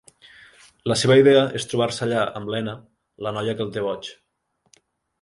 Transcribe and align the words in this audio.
La 0.91 0.97
seva 1.01 1.17
idea 1.23 1.43
és 1.59 1.69
trobar-se 1.73 2.03
allà 2.07 2.25
amb 2.41 2.51
Lena, 2.57 2.75
la 3.27 3.37
noia 3.39 3.57
que 3.61 3.67
el 3.67 3.73
té 3.79 3.89
boig. 3.91 4.15